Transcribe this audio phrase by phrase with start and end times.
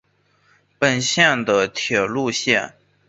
[0.79, 2.73] 本线的铁路线。